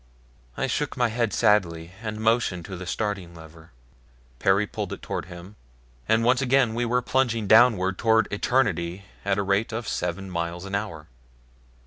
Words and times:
I 0.57 0.65
shook 0.65 0.97
my 0.97 1.09
head 1.09 1.31
sadly, 1.31 1.91
and 2.01 2.19
motioned 2.19 2.65
to 2.65 2.75
the 2.75 2.87
starting 2.87 3.35
lever. 3.35 3.69
Perry 4.39 4.65
pulled 4.65 4.91
it 4.93 5.03
toward 5.03 5.25
him, 5.25 5.57
and 6.09 6.23
once 6.23 6.41
again 6.41 6.73
we 6.73 6.85
were 6.85 7.03
plunging 7.03 7.45
downward 7.45 7.99
toward 7.99 8.27
eternity 8.33 9.05
at 9.23 9.35
the 9.35 9.43
rate 9.43 9.71
of 9.71 9.87
seven 9.87 10.27
miles 10.31 10.65
an 10.65 10.73
hour. 10.73 11.05